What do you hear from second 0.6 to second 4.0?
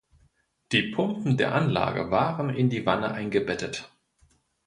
Die Pumpen der Anlage waren in die Wanne eingebettet.